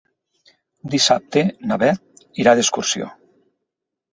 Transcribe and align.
Dissabte 0.93 1.43
na 1.73 1.79
Beth 1.83 2.25
irà 2.45 2.57
d'excursió. 2.61 3.15